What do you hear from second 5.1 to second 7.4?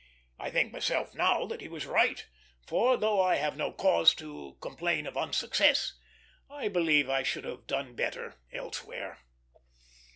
unsuccess, I believe I